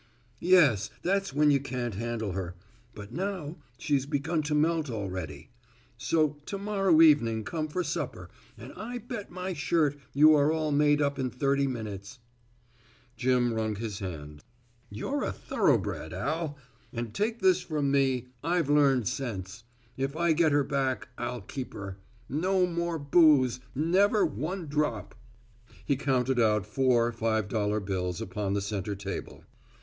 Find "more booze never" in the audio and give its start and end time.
22.65-24.25